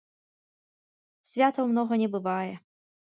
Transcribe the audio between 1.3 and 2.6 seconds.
Святаў многа не бывае!